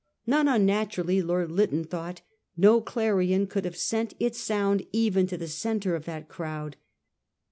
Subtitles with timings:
[0.25, 2.21] Not unnaturally, Lord Lytton thought'
[2.67, 6.75] no clarion could have sent its sound even to the centre' of that crowd.